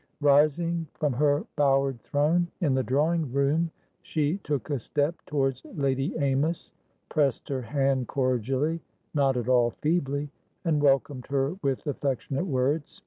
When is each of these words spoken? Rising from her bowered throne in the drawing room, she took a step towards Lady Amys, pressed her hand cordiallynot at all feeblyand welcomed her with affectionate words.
Rising 0.21 0.87
from 0.95 1.13
her 1.13 1.45
bowered 1.55 2.01
throne 2.01 2.47
in 2.59 2.73
the 2.73 2.81
drawing 2.81 3.31
room, 3.31 3.69
she 4.01 4.37
took 4.39 4.71
a 4.71 4.79
step 4.79 5.13
towards 5.27 5.63
Lady 5.63 6.17
Amys, 6.17 6.73
pressed 7.07 7.47
her 7.49 7.61
hand 7.61 8.07
cordiallynot 8.07 9.37
at 9.37 9.47
all 9.47 9.69
feeblyand 9.83 10.31
welcomed 10.65 11.27
her 11.27 11.53
with 11.61 11.85
affectionate 11.85 12.45
words. 12.47 12.99